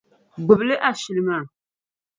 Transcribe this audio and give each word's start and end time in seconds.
Gbibimi 0.45 0.75
ashili 0.89 1.21
maa. 1.27 1.45